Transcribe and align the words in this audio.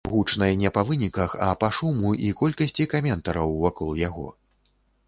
Гучнай 0.11 0.53
не 0.61 0.69
па 0.77 0.83
выніках, 0.91 1.35
а 1.49 1.51
па 1.65 1.69
шуму 1.81 2.15
і 2.29 2.33
колькасці 2.41 2.91
каментараў 2.95 3.57
вакол 3.67 3.95
яго. 4.07 4.27